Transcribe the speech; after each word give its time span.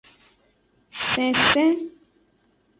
Sensen. 1.13 1.77